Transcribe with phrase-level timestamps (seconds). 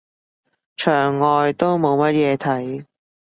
[0.77, 2.85] 牆外都冇乜嘢睇